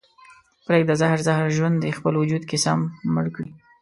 پرېږده 0.65 0.95
زهر 1.01 1.19
زهر 1.27 1.47
ژوند 1.57 1.75
دې 1.83 1.91
خپل 1.97 2.13
وجود 2.17 2.43
کې 2.49 2.57
سم 2.65 2.79
مړ 3.13 3.25
کړي 3.35 3.51